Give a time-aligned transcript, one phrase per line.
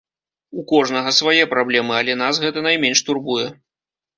[0.61, 3.47] У кожнага свае праблемы, але нас гэта найменш турбуе.